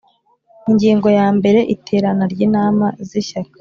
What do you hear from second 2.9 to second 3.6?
z Ishyaka